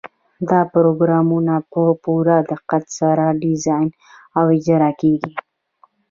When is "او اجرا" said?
4.37-4.91